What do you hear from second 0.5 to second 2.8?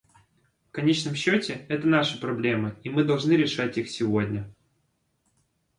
В конечном счете, это наши проблемы